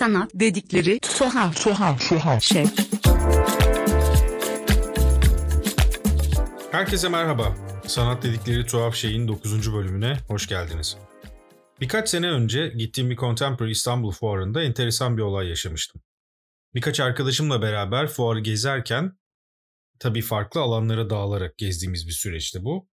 Sanat 0.00 0.30
dedikleri 0.34 1.00
tuhaf 1.00 1.64
tuhaf 1.64 2.08
tuhaf 2.08 2.42
şey. 2.42 2.64
Herkese 6.70 7.08
merhaba. 7.08 7.56
Sanat 7.86 8.22
dedikleri 8.22 8.66
tuhaf 8.66 8.94
şeyin 8.94 9.28
9. 9.28 9.72
bölümüne 9.72 10.18
hoş 10.28 10.46
geldiniz. 10.46 10.96
Birkaç 11.80 12.08
sene 12.08 12.30
önce 12.30 12.68
gittiğim 12.68 13.10
bir 13.10 13.16
Contemporary 13.16 13.72
İstanbul 13.72 14.12
fuarında 14.12 14.62
enteresan 14.62 15.16
bir 15.16 15.22
olay 15.22 15.48
yaşamıştım. 15.48 16.02
Birkaç 16.74 17.00
arkadaşımla 17.00 17.62
beraber 17.62 18.08
fuarı 18.08 18.40
gezerken, 18.40 19.18
tabii 19.98 20.22
farklı 20.22 20.60
alanlara 20.60 21.10
dağılarak 21.10 21.58
gezdiğimiz 21.58 22.06
bir 22.06 22.12
süreçti 22.12 22.64
bu. 22.64 22.88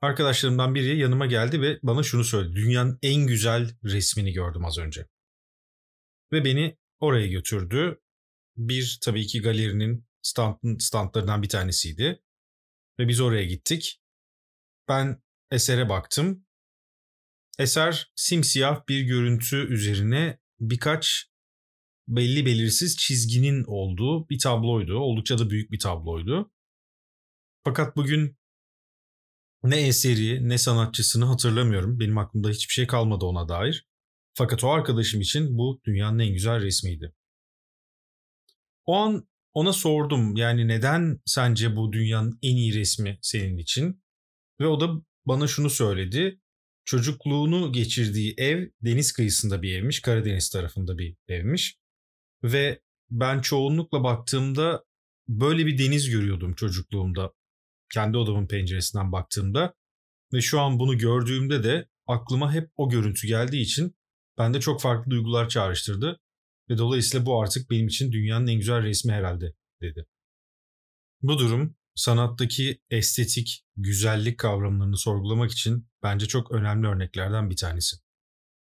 Arkadaşlarımdan 0.00 0.74
biri 0.74 0.98
yanıma 0.98 1.26
geldi 1.26 1.62
ve 1.62 1.78
bana 1.82 2.02
şunu 2.02 2.24
söyledi. 2.24 2.54
Dünyanın 2.54 2.98
en 3.02 3.26
güzel 3.26 3.70
resmini 3.84 4.32
gördüm 4.32 4.64
az 4.64 4.78
önce. 4.78 5.06
Ve 6.32 6.44
beni 6.44 6.76
oraya 7.00 7.26
götürdü. 7.26 8.00
Bir 8.56 8.98
tabii 9.02 9.26
ki 9.26 9.42
galerinin 9.42 10.06
stand, 10.22 10.80
standlarından 10.80 11.42
bir 11.42 11.48
tanesiydi. 11.48 12.22
Ve 12.98 13.08
biz 13.08 13.20
oraya 13.20 13.44
gittik. 13.44 14.00
Ben 14.88 15.22
esere 15.50 15.88
baktım. 15.88 16.46
Eser 17.58 18.12
simsiyah 18.16 18.88
bir 18.88 19.00
görüntü 19.00 19.56
üzerine 19.56 20.38
birkaç 20.60 21.28
belli 22.08 22.46
belirsiz 22.46 22.96
çizginin 22.96 23.64
olduğu 23.64 24.28
bir 24.28 24.38
tabloydu. 24.38 24.98
Oldukça 24.98 25.38
da 25.38 25.50
büyük 25.50 25.72
bir 25.72 25.78
tabloydu. 25.78 26.52
Fakat 27.64 27.96
bugün 27.96 28.38
ne 29.62 29.86
eseri 29.86 30.48
ne 30.48 30.58
sanatçısını 30.58 31.24
hatırlamıyorum. 31.24 32.00
Benim 32.00 32.18
aklımda 32.18 32.48
hiçbir 32.48 32.72
şey 32.72 32.86
kalmadı 32.86 33.24
ona 33.24 33.48
dair. 33.48 33.87
Fakat 34.38 34.64
o 34.64 34.70
arkadaşım 34.70 35.20
için 35.20 35.58
bu 35.58 35.80
dünyanın 35.84 36.18
en 36.18 36.32
güzel 36.32 36.60
resmiydi. 36.60 37.14
O 38.84 38.96
an 38.96 39.28
ona 39.52 39.72
sordum 39.72 40.36
yani 40.36 40.68
neden 40.68 41.20
sence 41.26 41.76
bu 41.76 41.92
dünyanın 41.92 42.38
en 42.42 42.56
iyi 42.56 42.74
resmi 42.74 43.18
senin 43.22 43.58
için? 43.58 44.02
Ve 44.60 44.66
o 44.66 44.80
da 44.80 45.02
bana 45.26 45.46
şunu 45.46 45.70
söyledi. 45.70 46.40
Çocukluğunu 46.84 47.72
geçirdiği 47.72 48.34
ev 48.38 48.68
deniz 48.82 49.12
kıyısında 49.12 49.62
bir 49.62 49.78
evmiş, 49.78 50.00
Karadeniz 50.00 50.50
tarafında 50.50 50.98
bir 50.98 51.16
evmiş. 51.28 51.78
Ve 52.42 52.80
ben 53.10 53.40
çoğunlukla 53.40 54.04
baktığımda 54.04 54.84
böyle 55.28 55.66
bir 55.66 55.78
deniz 55.78 56.10
görüyordum 56.10 56.54
çocukluğumda. 56.54 57.32
Kendi 57.92 58.16
odamın 58.16 58.46
penceresinden 58.46 59.12
baktığımda. 59.12 59.74
Ve 60.32 60.40
şu 60.40 60.60
an 60.60 60.78
bunu 60.78 60.98
gördüğümde 60.98 61.64
de 61.64 61.88
aklıma 62.06 62.52
hep 62.52 62.70
o 62.76 62.88
görüntü 62.88 63.26
geldiği 63.26 63.62
için 63.62 63.97
bende 64.38 64.60
çok 64.60 64.80
farklı 64.80 65.10
duygular 65.10 65.48
çağrıştırdı. 65.48 66.20
Ve 66.70 66.78
dolayısıyla 66.78 67.26
bu 67.26 67.42
artık 67.42 67.70
benim 67.70 67.86
için 67.86 68.12
dünyanın 68.12 68.46
en 68.46 68.58
güzel 68.58 68.82
resmi 68.82 69.12
herhalde 69.12 69.54
dedi. 69.82 70.06
Bu 71.22 71.38
durum 71.38 71.76
sanattaki 71.94 72.80
estetik, 72.90 73.64
güzellik 73.76 74.38
kavramlarını 74.38 74.96
sorgulamak 74.96 75.50
için 75.50 75.88
bence 76.02 76.26
çok 76.26 76.52
önemli 76.52 76.86
örneklerden 76.86 77.50
bir 77.50 77.56
tanesi. 77.56 77.96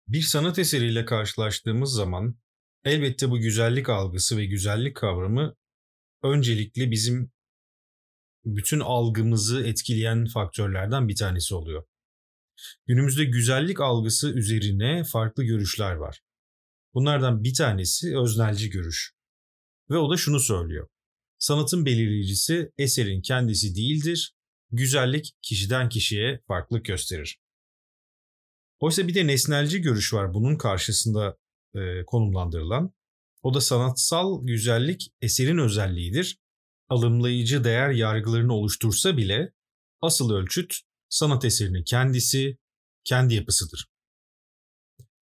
Bir 0.08 0.22
sanat 0.22 0.60
eseriyle 0.60 1.06
karşılaştığımız 1.06 1.94
zaman 1.94 2.40
elbette 2.84 3.30
bu 3.30 3.40
güzellik 3.40 3.90
algısı 3.90 4.38
ve 4.38 4.46
güzellik 4.46 4.96
kavramı 4.96 5.56
öncelikle 6.24 6.92
bizim 6.92 7.32
bütün 8.46 8.80
algımızı 8.80 9.68
etkileyen 9.68 10.26
faktörlerden 10.26 11.08
bir 11.08 11.16
tanesi 11.16 11.56
oluyor. 11.56 11.84
Günümüzde 12.88 13.26
güzellik 13.26 13.82
algısı 13.82 14.34
üzerine 14.34 15.04
farklı 15.04 15.44
görüşler 15.44 15.94
var. 15.94 16.22
Bunlardan 16.94 17.44
bir 17.44 17.54
tanesi 17.54 18.18
öznelci 18.18 18.70
görüş. 18.70 19.14
Ve 19.90 19.98
o 19.98 20.12
da 20.12 20.18
şunu 20.18 20.40
söylüyor. 20.40 20.88
Sanatın 21.40 21.86
belirleyicisi 21.86 22.72
eserin 22.78 23.22
kendisi 23.22 23.76
değildir. 23.76 24.36
Güzellik 24.72 25.34
kişiden 25.42 25.90
kişiye 25.90 26.42
farklılık 26.48 26.86
gösterir. 26.86 27.40
Oysa 28.80 29.08
bir 29.08 29.16
de 29.16 29.28
nesnelci 29.28 29.82
görüş 29.82 30.14
var 30.14 30.34
bunun 30.34 30.58
karşısında 30.58 31.38
e, 31.76 32.06
konumlandırılan. 32.06 32.94
O 33.42 33.54
da 33.54 33.62
sanatsal 33.62 34.46
güzellik 34.46 35.14
eserin 35.22 35.58
özelliğidir. 35.58 36.38
Alımlayıcı 36.90 37.64
değer 37.64 37.90
yargılarını 37.90 38.54
oluştursa 38.54 39.18
bile 39.18 39.54
asıl 40.02 40.34
ölçüt 40.34 40.80
sanat 41.14 41.46
eserinin 41.46 41.84
kendisi, 41.84 42.58
kendi 43.04 43.36
yapısıdır. 43.36 43.88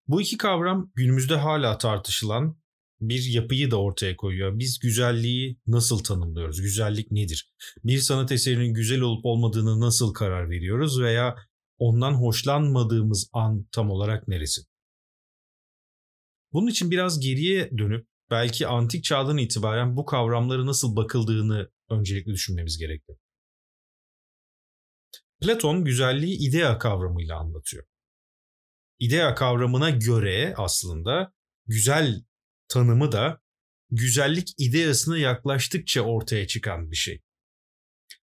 Bu 0.08 0.22
iki 0.22 0.38
kavram 0.38 0.92
günümüzde 0.96 1.36
hala 1.36 1.78
tartışılan 1.78 2.62
bir 3.02 3.24
yapıyı 3.24 3.72
da 3.72 3.82
ortaya 3.82 4.16
koyuyor. 4.16 4.60
Biz 4.60 4.80
güzelliği 4.80 5.60
nasıl 5.68 6.00
tanımlıyoruz? 6.04 6.62
Güzellik 6.62 7.12
nedir? 7.12 7.54
Bir 7.84 7.98
sanat 7.98 8.32
eserinin 8.32 8.74
güzel 8.74 9.02
olup 9.02 9.26
olmadığını 9.26 9.80
nasıl 9.80 10.14
karar 10.14 10.50
veriyoruz 10.50 11.02
veya 11.02 11.36
ondan 11.78 12.14
hoşlanmadığımız 12.14 13.30
an 13.34 13.68
tam 13.72 13.90
olarak 13.90 14.28
neresi? 14.28 14.62
Bunun 16.54 16.68
için 16.68 16.92
biraz 16.92 17.20
geriye 17.20 17.72
dönüp 17.78 18.08
belki 18.30 18.68
antik 18.68 19.04
çağdan 19.04 19.38
itibaren 19.38 19.98
bu 19.98 20.06
kavramları 20.06 20.66
nasıl 20.66 20.96
bakıldığını 20.96 21.70
öncelikle 21.90 22.32
düşünmemiz 22.32 22.78
gerekiyor. 22.78 23.18
Platon 25.42 25.86
güzelliği 25.86 26.38
idea 26.50 26.78
kavramıyla 26.78 27.38
anlatıyor. 27.38 27.86
İdea 29.00 29.36
kavramına 29.36 29.90
göre 29.90 30.54
aslında 30.58 31.34
güzel 31.68 32.24
tanımı 32.68 33.12
da 33.12 33.42
güzellik 33.90 34.50
ideasına 34.58 35.18
yaklaştıkça 35.18 36.02
ortaya 36.02 36.48
çıkan 36.48 36.92
bir 36.92 36.96
şey. 36.96 37.22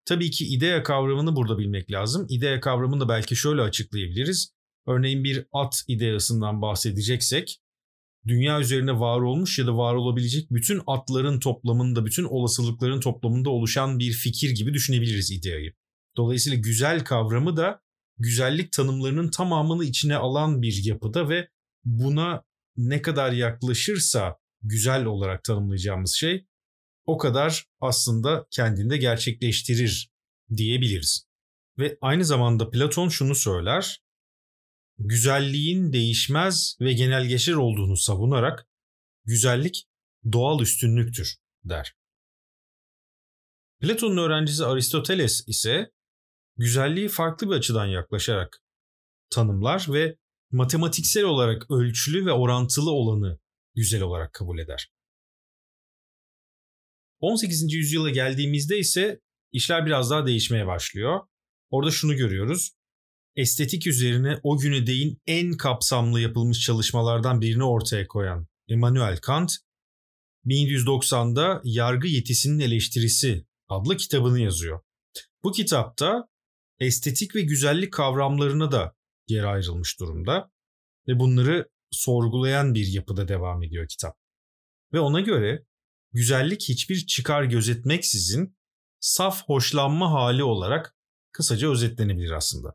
Tabii 0.05 0.31
ki 0.31 0.45
idea 0.45 0.83
kavramını 0.83 1.35
burada 1.35 1.57
bilmek 1.57 1.91
lazım. 1.91 2.25
İdea 2.29 2.59
kavramını 2.59 2.99
da 2.99 3.09
belki 3.09 3.35
şöyle 3.35 3.61
açıklayabiliriz. 3.61 4.53
Örneğin 4.87 5.23
bir 5.23 5.45
at 5.51 5.83
ideasından 5.87 6.61
bahsedeceksek, 6.61 7.59
dünya 8.27 8.59
üzerine 8.59 8.99
var 8.99 9.21
olmuş 9.21 9.59
ya 9.59 9.67
da 9.67 9.77
var 9.77 9.95
olabilecek 9.95 10.51
bütün 10.51 10.81
atların 10.87 11.39
toplamında, 11.39 12.05
bütün 12.05 12.23
olasılıkların 12.23 12.99
toplamında 12.99 13.49
oluşan 13.49 13.99
bir 13.99 14.11
fikir 14.11 14.49
gibi 14.49 14.73
düşünebiliriz 14.73 15.31
ideayı. 15.31 15.73
Dolayısıyla 16.17 16.59
güzel 16.59 17.03
kavramı 17.03 17.57
da 17.57 17.81
güzellik 18.17 18.71
tanımlarının 18.71 19.29
tamamını 19.29 19.85
içine 19.85 20.15
alan 20.15 20.61
bir 20.61 20.83
yapıda 20.83 21.29
ve 21.29 21.49
buna 21.85 22.43
ne 22.77 23.01
kadar 23.01 23.31
yaklaşırsa 23.31 24.37
güzel 24.61 25.05
olarak 25.05 25.43
tanımlayacağımız 25.43 26.11
şey 26.11 26.45
o 27.05 27.17
kadar 27.17 27.65
aslında 27.81 28.47
kendinde 28.51 28.97
gerçekleştirir 28.97 30.09
diyebiliriz. 30.55 31.27
Ve 31.79 31.97
aynı 32.01 32.25
zamanda 32.25 32.69
Platon 32.69 33.09
şunu 33.09 33.35
söyler. 33.35 34.03
Güzelliğin 34.97 35.93
değişmez 35.93 36.77
ve 36.81 36.93
genel 36.93 37.25
geçer 37.25 37.53
olduğunu 37.53 37.97
savunarak 37.97 38.67
güzellik 39.25 39.85
doğal 40.31 40.61
üstünlüktür 40.61 41.35
der. 41.63 41.95
Platon'un 43.79 44.17
öğrencisi 44.17 44.65
Aristoteles 44.65 45.43
ise 45.47 45.91
güzelliği 46.57 47.07
farklı 47.07 47.49
bir 47.49 47.55
açıdan 47.55 47.85
yaklaşarak 47.85 48.63
tanımlar 49.29 49.85
ve 49.89 50.17
matematiksel 50.51 51.23
olarak 51.23 51.71
ölçülü 51.71 52.25
ve 52.25 52.31
orantılı 52.31 52.91
olanı 52.91 53.39
güzel 53.75 54.01
olarak 54.01 54.33
kabul 54.33 54.59
eder. 54.59 54.91
18. 57.19 57.73
yüzyıla 57.73 58.09
geldiğimizde 58.09 58.79
ise 58.79 59.21
işler 59.51 59.85
biraz 59.85 60.11
daha 60.11 60.25
değişmeye 60.25 60.67
başlıyor. 60.67 61.19
Orada 61.69 61.91
şunu 61.91 62.15
görüyoruz. 62.15 62.71
Estetik 63.35 63.87
üzerine 63.87 64.39
o 64.43 64.57
güne 64.57 64.87
değin 64.87 65.21
en 65.27 65.57
kapsamlı 65.57 66.19
yapılmış 66.19 66.59
çalışmalardan 66.59 67.41
birini 67.41 67.63
ortaya 67.63 68.07
koyan 68.07 68.47
Immanuel 68.67 69.17
Kant 69.17 69.51
1790'da 70.45 71.61
Yargı 71.63 72.07
Yetisinin 72.07 72.59
Eleştirisi 72.59 73.45
adlı 73.67 73.97
kitabını 73.97 74.39
yazıyor. 74.39 74.81
Bu 75.43 75.51
kitapta 75.51 76.27
estetik 76.83 77.35
ve 77.35 77.41
güzellik 77.41 77.93
kavramlarına 77.93 78.71
da 78.71 78.95
yer 79.27 79.43
ayrılmış 79.43 79.99
durumda 79.99 80.51
ve 81.07 81.19
bunları 81.19 81.69
sorgulayan 81.91 82.73
bir 82.73 82.87
yapıda 82.87 83.27
devam 83.27 83.63
ediyor 83.63 83.87
kitap. 83.87 84.17
Ve 84.93 84.99
ona 84.99 85.21
göre 85.21 85.65
güzellik 86.11 86.69
hiçbir 86.69 87.05
çıkar 87.05 87.43
gözetmeksizin 87.43 88.57
saf 88.99 89.43
hoşlanma 89.45 90.11
hali 90.11 90.43
olarak 90.43 90.95
kısaca 91.31 91.71
özetlenebilir 91.71 92.31
aslında. 92.31 92.73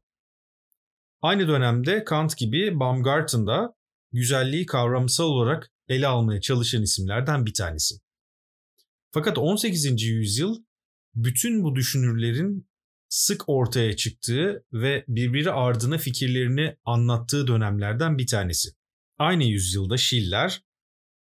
Aynı 1.20 1.48
dönemde 1.48 2.04
Kant 2.04 2.36
gibi 2.36 2.80
Baumgarten 2.80 3.46
da 3.46 3.74
güzelliği 4.12 4.66
kavramsal 4.66 5.24
olarak 5.24 5.70
ele 5.88 6.06
almaya 6.06 6.40
çalışan 6.40 6.82
isimlerden 6.82 7.46
bir 7.46 7.54
tanesi. 7.54 7.94
Fakat 9.10 9.38
18. 9.38 10.02
yüzyıl 10.02 10.56
bütün 11.14 11.64
bu 11.64 11.74
düşünürlerin 11.74 12.68
sık 13.08 13.48
ortaya 13.48 13.96
çıktığı 13.96 14.64
ve 14.72 15.04
birbiri 15.08 15.50
ardına 15.50 15.98
fikirlerini 15.98 16.76
anlattığı 16.84 17.46
dönemlerden 17.46 18.18
bir 18.18 18.26
tanesi. 18.26 18.68
Aynı 19.18 19.44
yüzyılda 19.44 19.96
Schiller 19.96 20.62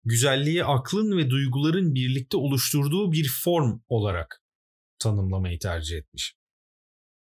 güzelliği 0.03 0.65
aklın 0.65 1.17
ve 1.17 1.29
duyguların 1.29 1.95
birlikte 1.95 2.37
oluşturduğu 2.37 3.11
bir 3.11 3.29
form 3.43 3.79
olarak 3.87 4.43
tanımlamayı 4.99 5.59
tercih 5.59 5.97
etmiş. 5.97 6.35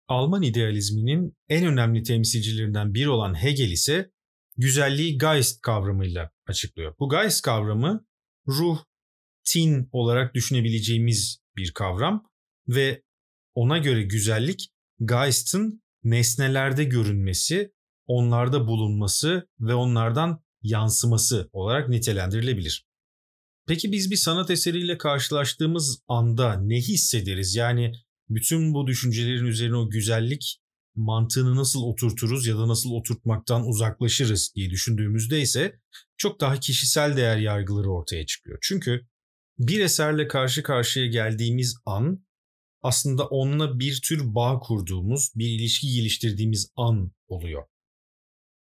Alman 0.09 0.43
idealizminin 0.43 1.37
en 1.49 1.67
önemli 1.67 2.03
temsilcilerinden 2.03 2.95
biri 2.95 3.09
olan 3.09 3.43
Hegel 3.43 3.71
ise 3.71 4.11
güzelliği 4.57 5.19
Geist 5.19 5.61
kavramıyla 5.61 6.31
açıklıyor. 6.47 6.95
Bu 6.99 7.09
Geist 7.09 7.43
kavramı 7.43 8.07
ruh, 8.49 8.79
tin 9.45 9.89
olarak 9.93 10.35
düşünebileceğimiz 10.35 11.39
bir 11.57 11.73
kavram 11.73 12.25
ve 12.69 13.03
ona 13.55 13.79
göre 13.79 14.03
güzellik 14.03 14.71
Geist'ın 15.05 15.83
nesnelerde 16.05 16.85
görünmesi, 16.85 17.73
onlarda 18.07 18.67
bulunması 18.67 19.49
ve 19.61 19.75
onlardan 19.75 20.45
yansıması 20.63 21.49
olarak 21.53 21.89
nitelendirilebilir. 21.89 22.87
Peki 23.67 23.93
biz 23.93 24.11
bir 24.11 24.17
sanat 24.17 24.51
eseriyle 24.51 24.99
karşılaştığımız 24.99 26.03
anda 26.09 26.61
ne 26.61 26.77
hissederiz? 26.77 27.55
Yani 27.55 27.93
bütün 28.29 28.75
bu 28.75 28.87
düşüncelerin 28.87 29.47
üzerine 29.47 29.77
o 29.77 29.91
güzellik 29.91 30.61
mantığını 30.95 31.57
nasıl 31.57 31.83
oturturuz 31.83 32.47
ya 32.47 32.59
da 32.59 32.69
nasıl 32.69 32.91
oturtmaktan 32.91 33.67
uzaklaşırız 33.67 34.53
diye 34.57 34.71
düşündüğümüzde 34.71 35.41
ise 35.41 35.81
çok 36.17 36.41
daha 36.41 36.61
kişisel 36.61 37.17
değer 37.17 37.37
yargıları 37.37 37.91
ortaya 37.91 38.27
çıkıyor. 38.27 38.59
Çünkü 38.63 39.07
bir 39.59 39.81
eserle 39.81 40.29
karşı 40.29 40.63
karşıya 40.63 41.07
geldiğimiz 41.07 41.77
an 41.87 42.25
aslında 42.85 43.27
onunla 43.27 43.79
bir 43.79 44.01
tür 44.01 44.35
bağ 44.35 44.59
kurduğumuz, 44.59 45.33
bir 45.37 45.49
ilişki 45.49 45.95
geliştirdiğimiz 45.95 46.73
an 46.77 47.13
oluyor. 47.29 47.65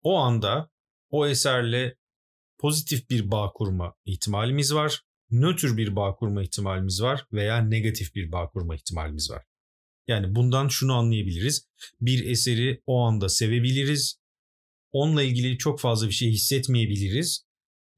O 0.03 0.17
anda 0.17 0.71
o 1.11 1.27
eserle 1.27 1.97
pozitif 2.59 3.11
bir 3.11 3.31
bağ 3.31 3.53
kurma 3.53 3.95
ihtimalimiz 4.05 4.75
var, 4.75 5.03
nötr 5.31 5.77
bir 5.77 5.97
bağ 5.97 6.15
kurma 6.15 6.43
ihtimalimiz 6.43 7.03
var 7.03 7.27
veya 7.33 7.59
negatif 7.59 8.15
bir 8.15 8.33
bağ 8.33 8.51
kurma 8.51 8.75
ihtimalimiz 8.75 9.31
var. 9.31 9.45
Yani 10.09 10.35
bundan 10.35 10.69
şunu 10.69 10.95
anlayabiliriz. 10.95 11.69
Bir 12.01 12.31
eseri 12.31 12.83
o 12.87 13.01
anda 13.01 13.29
sevebiliriz. 13.29 14.21
Onunla 14.93 15.23
ilgili 15.23 15.59
çok 15.59 15.81
fazla 15.81 16.09
bir 16.09 16.13
şey 16.13 16.31
hissetmeyebiliriz 16.31 17.47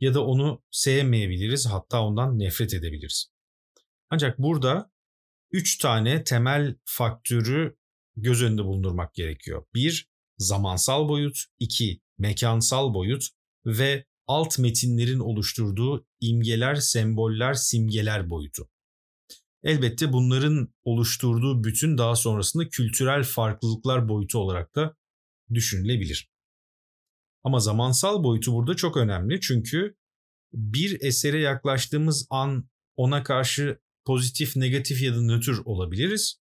ya 0.01 0.15
da 0.15 0.25
onu 0.27 0.63
sevmeyebiliriz 0.71 1.67
hatta 1.67 2.03
ondan 2.03 2.39
nefret 2.39 2.75
edebiliriz. 2.75 3.27
Ancak 4.11 4.39
burada 4.39 4.92
üç 5.53 5.79
tane 5.79 6.25
temel 6.25 6.77
faktörü 6.85 7.77
göz 8.17 8.43
önünde 8.43 8.65
bulundurmak 8.65 9.15
gerekiyor. 9.15 9.65
Bir, 9.75 10.09
zamansal 10.39 11.09
boyut. 11.09 11.45
iki 11.59 12.01
mekansal 12.19 12.95
boyut. 12.95 13.29
Ve 13.67 14.07
alt 14.27 14.59
metinlerin 14.59 15.19
oluşturduğu 15.19 16.07
imgeler, 16.21 16.75
semboller, 16.75 17.55
simgeler 17.55 18.31
boyutu. 18.31 18.69
Elbette 19.63 20.13
bunların 20.13 20.75
oluşturduğu 20.85 21.65
bütün 21.65 21.99
daha 21.99 22.17
sonrasında 22.17 22.69
kültürel 22.69 23.23
farklılıklar 23.23 24.09
boyutu 24.09 24.39
olarak 24.39 24.75
da 24.75 24.97
düşünülebilir. 25.55 26.31
Ama 27.45 27.61
zamansal 27.61 28.25
boyutu 28.25 28.53
burada 28.53 28.77
çok 28.77 28.97
önemli 28.97 29.41
çünkü 29.41 29.97
bir 30.53 31.01
esere 31.01 31.41
yaklaştığımız 31.41 32.27
an 32.31 32.69
ona 32.97 33.23
karşı 33.23 33.79
pozitif, 34.05 34.57
negatif 34.57 35.03
ya 35.03 35.15
da 35.15 35.21
nötr 35.21 35.59
olabiliriz. 35.65 36.41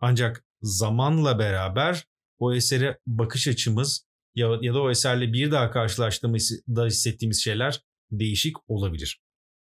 Ancak 0.00 0.44
zamanla 0.62 1.38
beraber 1.38 2.06
o 2.38 2.54
esere 2.54 2.98
bakış 3.06 3.48
açımız 3.48 4.06
ya, 4.34 4.58
ya 4.60 4.74
da 4.74 4.82
o 4.82 4.90
eserle 4.90 5.32
bir 5.32 5.50
daha 5.50 5.70
karşılaştığımızda 5.70 6.86
hissettiğimiz 6.86 7.42
şeyler 7.44 7.80
değişik 8.10 8.70
olabilir. 8.70 9.20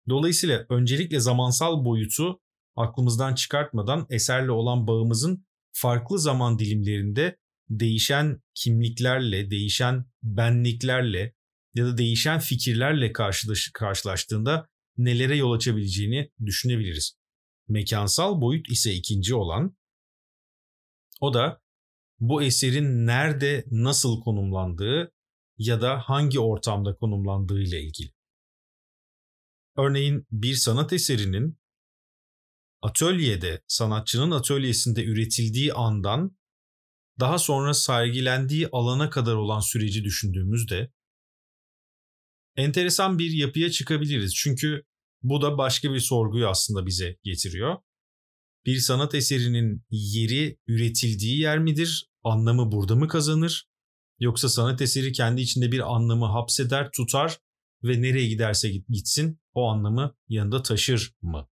Dolayısıyla 0.09 0.67
öncelikle 0.69 1.21
zamansal 1.21 1.85
boyutu 1.85 2.41
aklımızdan 2.77 3.35
çıkartmadan 3.35 4.07
eserle 4.11 4.51
olan 4.51 4.87
bağımızın 4.87 5.47
farklı 5.73 6.19
zaman 6.19 6.59
dilimlerinde 6.59 7.37
değişen 7.71 8.43
kimliklerle, 8.55 9.51
değişen 9.51 10.05
benliklerle 10.23 11.35
ya 11.75 11.87
da 11.87 11.99
değişen 11.99 12.39
fikirlerle 12.39 13.13
karşılaş, 13.13 13.71
karşılaştığında 13.75 14.69
nelere 14.99 15.37
yol 15.37 15.53
açabileceğini 15.53 16.31
düşünebiliriz. 16.47 17.19
Mekansal 17.69 18.41
boyut 18.41 18.71
ise 18.71 18.95
ikinci 18.95 19.35
olan 19.35 19.77
o 21.21 21.35
da 21.35 21.63
bu 22.21 22.43
eserin 22.43 23.07
nerede 23.07 23.65
nasıl 23.71 24.21
konumlandığı 24.21 25.13
ya 25.59 25.81
da 25.81 26.01
hangi 26.01 26.41
ortamda 26.41 26.95
konumlandığı 26.95 27.63
ile 27.63 27.83
ilgili. 27.83 28.13
Örneğin 29.77 30.27
bir 30.31 30.55
sanat 30.55 30.93
eserinin 30.93 31.59
atölyede, 32.83 33.63
sanatçının 33.67 34.31
atölyesinde 34.31 35.05
üretildiği 35.05 35.73
andan 35.73 36.39
daha 37.21 37.39
sonra 37.39 37.75
sergilendiği 37.75 38.69
alana 38.73 39.11
kadar 39.11 39.35
olan 39.35 39.61
süreci 39.61 40.05
düşündüğümüzde 40.05 40.93
enteresan 42.59 43.19
bir 43.19 43.31
yapıya 43.31 43.71
çıkabiliriz. 43.71 44.35
Çünkü 44.35 44.83
bu 45.23 45.43
da 45.43 45.59
başka 45.59 45.93
bir 45.93 46.01
sorguyu 46.01 46.49
aslında 46.49 46.87
bize 46.87 47.17
getiriyor. 47.23 47.77
Bir 48.67 48.79
sanat 48.79 49.15
eserinin 49.15 49.85
yeri 49.91 50.59
üretildiği 50.67 51.41
yer 51.41 51.59
midir? 51.59 52.09
Anlamı 52.25 52.73
burada 52.73 52.95
mı 52.97 53.09
kazanır? 53.09 53.69
Yoksa 54.19 54.49
sanat 54.49 54.83
eseri 54.83 55.13
kendi 55.13 55.41
içinde 55.41 55.73
bir 55.73 55.95
anlamı 55.95 56.27
hapseder, 56.27 56.91
tutar 56.91 57.39
ve 57.85 58.03
nereye 58.03 58.29
giderse 58.29 58.71
gitsin 58.71 59.41
o 59.55 59.69
anlamı 59.69 60.17
yanında 60.29 60.63
taşır 60.63 61.13
mı? 61.23 61.49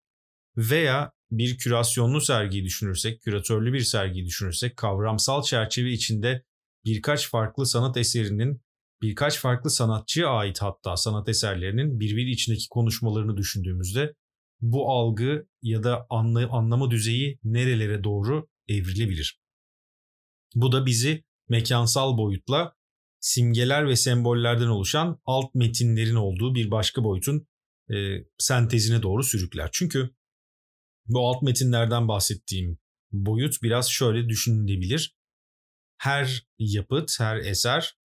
Veya 0.56 1.12
bir 1.30 1.58
kürasyonlu 1.58 2.20
sergiyi 2.20 2.64
düşünürsek, 2.64 3.22
küratörlü 3.22 3.72
bir 3.72 3.80
sergiyi 3.80 4.26
düşünürsek 4.26 4.76
kavramsal 4.76 5.42
çerçeve 5.42 5.92
içinde 5.92 6.44
birkaç 6.84 7.30
farklı 7.30 7.66
sanat 7.66 7.96
eserinin 7.96 8.62
birkaç 9.02 9.38
farklı 9.38 9.70
sanatçıya 9.70 10.28
ait 10.28 10.62
hatta 10.62 10.96
sanat 10.96 11.28
eserlerinin 11.28 12.00
birbiri 12.00 12.30
içindeki 12.30 12.68
konuşmalarını 12.70 13.36
düşündüğümüzde 13.36 14.14
bu 14.60 14.92
algı 14.92 15.48
ya 15.62 15.82
da 15.82 16.06
anla, 16.10 16.48
anlama 16.50 16.90
düzeyi 16.90 17.38
nerelere 17.44 18.04
doğru 18.04 18.48
evrilebilir. 18.68 19.40
Bu 20.54 20.72
da 20.72 20.86
bizi 20.86 21.24
mekansal 21.48 22.18
boyutla 22.18 22.76
simgeler 23.20 23.88
ve 23.88 23.96
sembollerden 23.96 24.66
oluşan 24.66 25.20
alt 25.24 25.54
metinlerin 25.54 26.14
olduğu 26.14 26.54
bir 26.54 26.70
başka 26.70 27.04
boyutun 27.04 27.48
e, 27.90 28.24
sentezine 28.38 29.02
doğru 29.02 29.22
sürükler. 29.22 29.68
Çünkü 29.72 30.10
bu 31.06 31.28
alt 31.28 31.42
metinlerden 31.42 32.08
bahsettiğim 32.08 32.78
boyut 33.12 33.62
biraz 33.62 33.90
şöyle 33.90 34.28
düşünülebilir. 34.28 35.16
Her 35.98 36.46
yapıt, 36.58 37.20
her 37.20 37.36
eser 37.36 37.96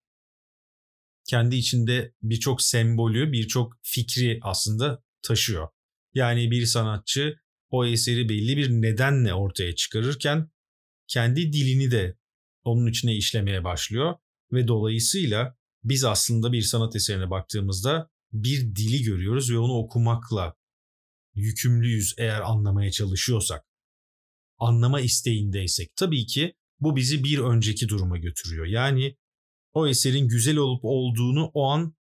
kendi 1.27 1.55
içinde 1.55 2.13
birçok 2.21 2.61
sembolü, 2.61 3.31
birçok 3.31 3.73
fikri 3.81 4.39
aslında 4.41 5.03
taşıyor. 5.21 5.67
Yani 6.13 6.51
bir 6.51 6.65
sanatçı 6.65 7.35
o 7.69 7.85
eseri 7.85 8.29
belli 8.29 8.57
bir 8.57 8.69
nedenle 8.69 9.33
ortaya 9.33 9.75
çıkarırken 9.75 10.51
kendi 11.07 11.53
dilini 11.53 11.91
de 11.91 12.17
onun 12.63 12.87
içine 12.87 13.15
işlemeye 13.15 13.63
başlıyor 13.63 14.15
ve 14.51 14.67
dolayısıyla 14.67 15.57
biz 15.83 16.03
aslında 16.03 16.51
bir 16.51 16.61
sanat 16.61 16.95
eserine 16.95 17.29
baktığımızda 17.29 18.09
bir 18.31 18.75
dili 18.75 19.03
görüyoruz 19.03 19.51
ve 19.51 19.57
onu 19.57 19.73
okumakla 19.73 20.55
yükümlüyüz 21.35 22.15
eğer 22.17 22.41
anlamaya 22.41 22.91
çalışıyorsak. 22.91 23.65
Anlama 24.57 25.01
isteğindeysek 25.01 25.95
tabii 25.95 26.25
ki 26.25 26.55
bu 26.79 26.95
bizi 26.95 27.23
bir 27.23 27.39
önceki 27.39 27.89
duruma 27.89 28.17
götürüyor. 28.17 28.65
Yani 28.65 29.17
o 29.77 29.87
eserin 29.87 30.27
güzel 30.27 30.57
olup 30.57 30.79
olduğunu 30.83 31.51
o 31.53 31.69
an 31.69 31.95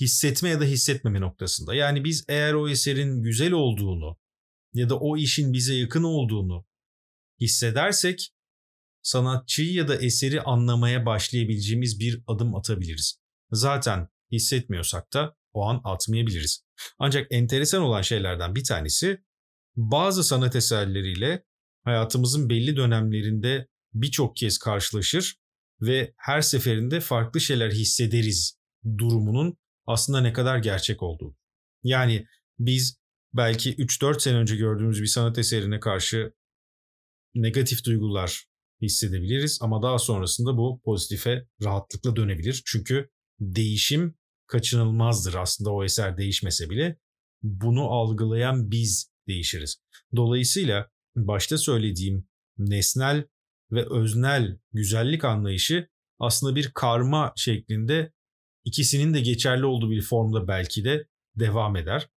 hissetme 0.00 0.48
ya 0.48 0.60
da 0.60 0.64
hissetmeme 0.64 1.20
noktasında. 1.20 1.74
Yani 1.74 2.04
biz 2.04 2.24
eğer 2.28 2.54
o 2.54 2.68
eserin 2.68 3.22
güzel 3.22 3.52
olduğunu 3.52 4.18
ya 4.74 4.88
da 4.88 4.98
o 4.98 5.16
işin 5.16 5.52
bize 5.52 5.74
yakın 5.74 6.02
olduğunu 6.02 6.66
hissedersek 7.40 8.32
sanatçıyı 9.02 9.72
ya 9.72 9.88
da 9.88 9.96
eseri 9.96 10.42
anlamaya 10.42 11.06
başlayabileceğimiz 11.06 12.00
bir 12.00 12.22
adım 12.26 12.54
atabiliriz. 12.54 13.20
Zaten 13.50 14.08
hissetmiyorsak 14.32 15.12
da 15.12 15.36
o 15.52 15.64
an 15.64 15.80
atmayabiliriz. 15.84 16.64
Ancak 16.98 17.26
enteresan 17.30 17.82
olan 17.82 18.02
şeylerden 18.02 18.54
bir 18.54 18.64
tanesi 18.64 19.24
bazı 19.76 20.24
sanat 20.24 20.56
eserleriyle 20.56 21.44
hayatımızın 21.84 22.48
belli 22.48 22.76
dönemlerinde 22.76 23.68
birçok 23.94 24.36
kez 24.36 24.58
karşılaşır 24.58 25.39
ve 25.82 26.14
her 26.16 26.40
seferinde 26.40 27.00
farklı 27.00 27.40
şeyler 27.40 27.70
hissederiz 27.70 28.58
durumunun 28.98 29.56
aslında 29.86 30.20
ne 30.20 30.32
kadar 30.32 30.58
gerçek 30.58 31.02
olduğu. 31.02 31.36
Yani 31.82 32.26
biz 32.58 33.00
belki 33.34 33.76
3-4 33.76 34.20
sene 34.20 34.36
önce 34.36 34.56
gördüğümüz 34.56 35.02
bir 35.02 35.06
sanat 35.06 35.38
eserine 35.38 35.80
karşı 35.80 36.32
negatif 37.34 37.84
duygular 37.84 38.44
hissedebiliriz 38.82 39.58
ama 39.62 39.82
daha 39.82 39.98
sonrasında 39.98 40.56
bu 40.56 40.80
pozitife 40.84 41.46
rahatlıkla 41.62 42.16
dönebilir. 42.16 42.62
Çünkü 42.66 43.10
değişim 43.40 44.14
kaçınılmazdır 44.46 45.34
aslında 45.34 45.70
o 45.70 45.84
eser 45.84 46.16
değişmese 46.16 46.70
bile. 46.70 46.98
Bunu 47.42 47.82
algılayan 47.90 48.70
biz 48.70 49.12
değişiriz. 49.28 49.82
Dolayısıyla 50.16 50.90
başta 51.16 51.58
söylediğim 51.58 52.28
nesnel 52.58 53.24
ve 53.72 53.86
öznel 53.90 54.58
güzellik 54.72 55.24
anlayışı 55.24 55.88
aslında 56.18 56.56
bir 56.56 56.70
karma 56.74 57.32
şeklinde 57.36 58.12
ikisinin 58.64 59.14
de 59.14 59.20
geçerli 59.20 59.66
olduğu 59.66 59.90
bir 59.90 60.02
formda 60.02 60.48
belki 60.48 60.84
de 60.84 61.06
devam 61.36 61.76
eder 61.76 62.08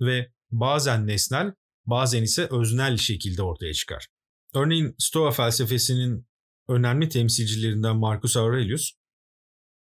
ve 0.00 0.32
bazen 0.50 1.06
nesnel 1.06 1.52
bazen 1.86 2.22
ise 2.22 2.48
öznel 2.50 2.96
şekilde 2.96 3.42
ortaya 3.42 3.74
çıkar. 3.74 4.06
Örneğin 4.54 4.94
Stoa 4.98 5.30
felsefesinin 5.30 6.26
önemli 6.68 7.08
temsilcilerinden 7.08 7.96
Marcus 7.96 8.36
Aurelius 8.36 8.92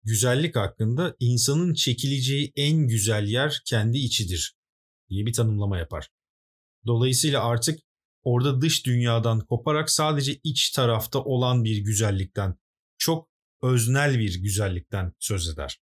güzellik 0.04 0.56
hakkında 0.56 1.16
insanın 1.20 1.74
çekileceği 1.74 2.52
en 2.56 2.88
güzel 2.88 3.28
yer 3.28 3.62
kendi 3.66 3.98
içidir 3.98 4.56
diye 5.10 5.26
bir 5.26 5.34
tanımlama 5.34 5.78
yapar. 5.78 6.10
Dolayısıyla 6.86 7.44
artık 7.44 7.80
orada 8.26 8.62
dış 8.62 8.86
dünyadan 8.86 9.40
koparak 9.40 9.90
sadece 9.90 10.40
iç 10.44 10.70
tarafta 10.70 11.20
olan 11.20 11.64
bir 11.64 11.78
güzellikten, 11.78 12.56
çok 12.98 13.30
öznel 13.62 14.20
bir 14.20 14.42
güzellikten 14.42 15.14
söz 15.20 15.50
eder. 15.50 15.82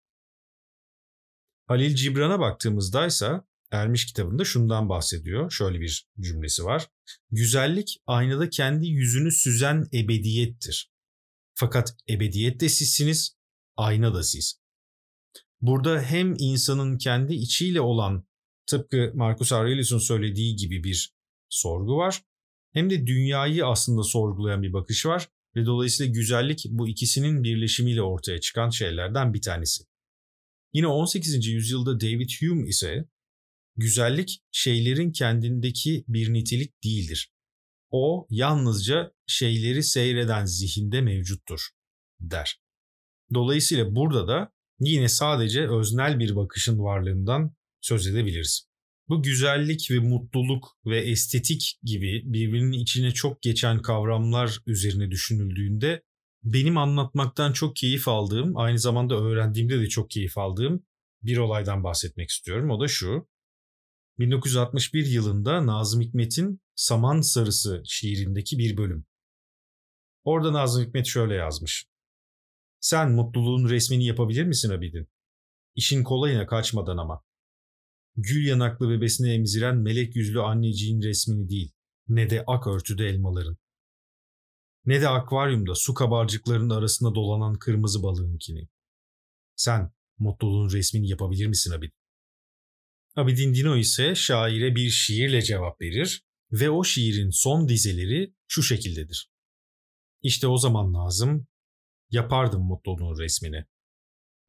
Halil 1.67 1.95
Cibran'a 1.95 2.39
baktığımızda 2.39 3.05
ise 3.05 3.41
Ermiş 3.71 4.05
kitabında 4.05 4.45
şundan 4.45 4.89
bahsediyor. 4.89 5.51
Şöyle 5.51 5.81
bir 5.81 6.07
cümlesi 6.19 6.63
var. 6.63 6.87
Güzellik 7.31 8.01
aynada 8.07 8.49
kendi 8.49 8.87
yüzünü 8.87 9.31
süzen 9.31 9.87
ebediyettir. 9.93 10.91
Fakat 11.55 11.95
ebediyet 12.09 12.59
de 12.59 12.69
sizsiniz, 12.69 13.37
ayna 13.77 14.13
da 14.13 14.23
siz. 14.23 14.61
Burada 15.61 16.01
hem 16.01 16.35
insanın 16.37 16.97
kendi 16.97 17.33
içiyle 17.33 17.81
olan 17.81 18.27
tıpkı 18.65 19.11
Marcus 19.15 19.51
Aurelius'un 19.51 19.99
söylediği 19.99 20.55
gibi 20.55 20.83
bir 20.83 21.13
sorgu 21.49 21.97
var 21.97 22.23
hem 22.73 22.89
de 22.89 23.07
dünyayı 23.07 23.65
aslında 23.65 24.03
sorgulayan 24.03 24.61
bir 24.61 24.73
bakış 24.73 25.05
var 25.05 25.29
ve 25.55 25.65
dolayısıyla 25.65 26.13
güzellik 26.13 26.65
bu 26.69 26.87
ikisinin 26.87 27.43
birleşimiyle 27.43 28.01
ortaya 28.01 28.39
çıkan 28.39 28.69
şeylerden 28.69 29.33
bir 29.33 29.41
tanesi. 29.41 29.83
Yine 30.73 30.87
18. 30.87 31.47
yüzyılda 31.47 31.99
David 31.99 32.29
Hume 32.41 32.67
ise 32.67 33.09
güzellik 33.75 34.41
şeylerin 34.51 35.11
kendindeki 35.11 36.05
bir 36.07 36.33
nitelik 36.33 36.83
değildir. 36.83 37.31
O 37.89 38.27
yalnızca 38.29 39.11
şeyleri 39.27 39.83
seyreden 39.83 40.45
zihinde 40.45 41.01
mevcuttur 41.01 41.69
der. 42.19 42.59
Dolayısıyla 43.33 43.95
burada 43.95 44.27
da 44.27 44.53
yine 44.79 45.09
sadece 45.09 45.67
öznel 45.67 46.19
bir 46.19 46.35
bakışın 46.35 46.79
varlığından 46.79 47.55
söz 47.81 48.07
edebiliriz. 48.07 48.68
Bu 49.09 49.23
güzellik 49.23 49.91
ve 49.91 49.99
mutluluk 49.99 50.77
ve 50.85 50.99
estetik 50.99 51.79
gibi 51.83 52.21
birbirinin 52.25 52.71
içine 52.71 53.11
çok 53.11 53.41
geçen 53.41 53.81
kavramlar 53.81 54.59
üzerine 54.65 55.11
düşünüldüğünde 55.11 56.03
benim 56.43 56.77
anlatmaktan 56.77 57.53
çok 57.53 57.75
keyif 57.75 58.07
aldığım, 58.07 58.57
aynı 58.57 58.79
zamanda 58.79 59.15
öğrendiğimde 59.15 59.81
de 59.81 59.87
çok 59.87 60.09
keyif 60.09 60.37
aldığım 60.37 60.85
bir 61.23 61.37
olaydan 61.37 61.83
bahsetmek 61.83 62.29
istiyorum. 62.29 62.69
O 62.69 62.79
da 62.79 62.87
şu. 62.87 63.27
1961 64.19 65.05
yılında 65.05 65.67
Nazım 65.67 66.01
Hikmet'in 66.01 66.61
Saman 66.75 67.21
Sarısı 67.21 67.81
şiirindeki 67.85 68.57
bir 68.57 68.77
bölüm. 68.77 69.05
Orada 70.23 70.53
Nazım 70.53 70.85
Hikmet 70.85 71.07
şöyle 71.07 71.33
yazmış. 71.35 71.85
Sen 72.79 73.11
mutluluğun 73.11 73.69
resmini 73.69 74.05
yapabilir 74.05 74.43
misin 74.43 74.69
Abidin? 74.69 75.07
İşin 75.75 76.03
kolayına 76.03 76.47
kaçmadan 76.47 76.97
ama. 76.97 77.23
Gül 78.21 78.47
yanaklı 78.47 78.89
bebesine 78.89 79.33
emziren 79.33 79.77
melek 79.77 80.15
yüzlü 80.15 80.41
anneciğin 80.41 81.01
resmini 81.01 81.49
değil, 81.49 81.71
ne 82.07 82.29
de 82.29 82.43
ak 82.47 82.67
örtüde 82.67 83.07
elmaların. 83.07 83.57
Ne 84.85 85.01
de 85.01 85.09
akvaryumda 85.09 85.75
su 85.75 85.93
kabarcıklarının 85.93 86.69
arasında 86.69 87.15
dolanan 87.15 87.59
kırmızı 87.59 88.03
balığınkini. 88.03 88.67
Sen 89.55 89.91
mutluluğun 90.17 90.69
resmini 90.71 91.09
yapabilir 91.09 91.47
misin 91.47 91.71
Abidin? 91.71 91.95
Abidin 93.15 93.53
Dino 93.53 93.77
ise 93.77 94.15
şaire 94.15 94.75
bir 94.75 94.89
şiirle 94.89 95.41
cevap 95.41 95.81
verir 95.81 96.23
ve 96.51 96.69
o 96.69 96.83
şiirin 96.83 97.29
son 97.29 97.69
dizeleri 97.69 98.33
şu 98.47 98.63
şekildedir. 98.63 99.31
İşte 100.21 100.47
o 100.47 100.57
zaman 100.57 100.93
Nazım, 100.93 101.47
yapardım 102.09 102.61
mutluluğun 102.61 103.19
resmini. 103.19 103.65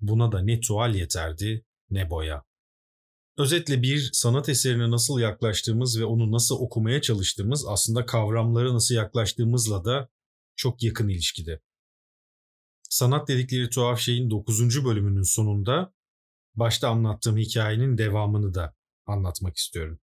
Buna 0.01 0.33
da 0.33 0.43
ne 0.43 0.61
tuval 0.61 0.95
yeterdi 0.95 1.65
ne 1.91 2.11
boya. 2.11 2.50
Özetle 3.41 3.83
bir 3.83 4.11
sanat 4.13 4.49
eserine 4.49 4.91
nasıl 4.91 5.21
yaklaştığımız 5.21 6.01
ve 6.01 6.05
onu 6.05 6.33
nasıl 6.33 6.57
okumaya 6.61 7.03
çalıştığımız 7.03 7.67
aslında 7.69 8.07
kavramlara 8.07 8.75
nasıl 8.75 8.95
yaklaştığımızla 8.95 9.85
da 9.85 10.09
çok 10.57 10.83
yakın 10.83 11.09
ilişkide. 11.09 11.61
Sanat 12.91 13.29
dedikleri 13.29 13.71
tuhaf 13.71 14.01
şeyin 14.01 14.31
9. 14.31 14.85
bölümünün 14.85 15.23
sonunda 15.23 15.95
başta 16.55 16.89
anlattığım 16.89 17.37
hikayenin 17.37 17.99
devamını 17.99 18.55
da 18.55 18.75
anlatmak 19.07 19.57
istiyorum. 19.57 19.99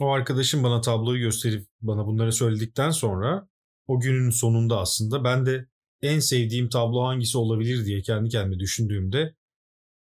O 0.00 0.10
arkadaşım 0.10 0.62
bana 0.62 0.80
tabloyu 0.80 1.20
gösterip 1.20 1.68
bana 1.80 2.06
bunları 2.06 2.32
söyledikten 2.32 2.90
sonra 2.90 3.48
o 3.86 4.00
günün 4.00 4.30
sonunda 4.30 4.80
aslında 4.80 5.24
ben 5.24 5.46
de 5.46 5.68
en 6.02 6.20
sevdiğim 6.20 6.68
tablo 6.68 7.04
hangisi 7.04 7.38
olabilir 7.38 7.84
diye 7.84 8.02
kendi 8.02 8.28
kendime 8.28 8.60
düşündüğümde 8.60 9.34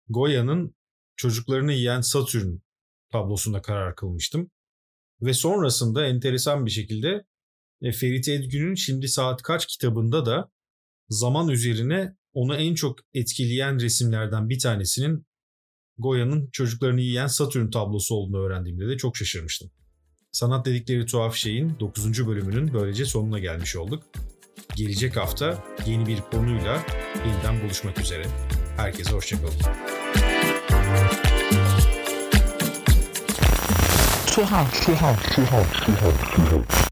Goya'nın 0.09 0.75
çocuklarını 1.21 1.73
yiyen 1.73 2.01
Satürn 2.01 2.57
tablosunda 3.11 3.61
karar 3.61 3.95
kılmıştım. 3.95 4.51
Ve 5.21 5.33
sonrasında 5.33 6.07
enteresan 6.07 6.65
bir 6.65 6.71
şekilde 6.71 7.25
e, 7.81 7.91
Ferit 7.91 8.27
Edgün'ün 8.27 8.75
Şimdi 8.75 9.07
Saat 9.07 9.41
Kaç 9.41 9.65
kitabında 9.65 10.25
da 10.25 10.51
zaman 11.09 11.49
üzerine 11.49 12.15
onu 12.33 12.55
en 12.55 12.75
çok 12.75 12.99
etkileyen 13.13 13.79
resimlerden 13.79 14.49
bir 14.49 14.59
tanesinin 14.59 15.25
Goya'nın 15.97 16.49
çocuklarını 16.51 17.01
yiyen 17.01 17.27
Satürn 17.27 17.69
tablosu 17.69 18.15
olduğunu 18.15 18.45
öğrendiğimde 18.45 18.87
de 18.87 18.97
çok 18.97 19.17
şaşırmıştım. 19.17 19.71
Sanat 20.31 20.65
dedikleri 20.65 21.05
tuhaf 21.05 21.35
şeyin 21.35 21.79
9. 21.79 22.27
bölümünün 22.27 22.73
böylece 22.73 23.05
sonuna 23.05 23.39
gelmiş 23.39 23.75
olduk. 23.75 24.03
Gelecek 24.75 25.17
hafta 25.17 25.63
yeni 25.87 26.07
bir 26.07 26.17
konuyla 26.31 26.85
yeniden 27.27 27.63
buluşmak 27.63 27.99
üzere. 27.99 28.25
Herkese 28.77 29.11
hoşçakalın. 29.11 30.00
Tuhaf, 34.31 34.85
tuhaf, 34.85 35.19
tuhaf, 35.35 35.85
tuhaf, 35.85 36.35
tuhaf. 36.35 36.90